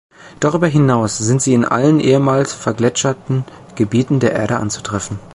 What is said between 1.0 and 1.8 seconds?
sind sie in